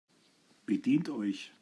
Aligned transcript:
Bedient 0.67 1.09
euch! 1.09 1.53